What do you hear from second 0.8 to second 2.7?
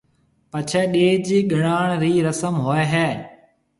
ڏيَج گڻاڻ رِي رسم